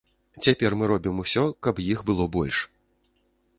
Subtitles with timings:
[0.45, 2.57] Цяпер мы робім усё, каб іх было больш.